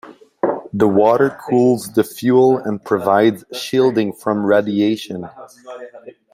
The 0.73 0.87
water 0.87 1.29
cools 1.29 1.93
the 1.93 2.03
fuel 2.03 2.57
and 2.57 2.83
provides 2.83 3.45
shielding 3.53 4.13
from 4.13 4.43
radiation. 4.47 5.29